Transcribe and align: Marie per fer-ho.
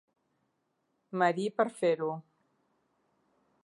Marie 1.23 1.53
per 1.61 1.67
fer-ho. 1.83 2.11